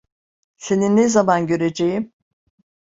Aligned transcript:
Seni 0.57 0.95
ne 0.95 1.09
zaman 1.09 1.47
göreceğim? 1.47 2.13